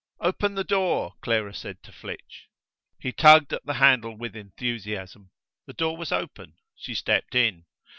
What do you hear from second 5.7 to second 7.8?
door was open: she stepped in.